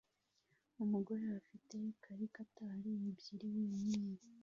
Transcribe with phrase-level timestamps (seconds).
[0.83, 4.17] Umugore afite karikatari ebyiri wenyine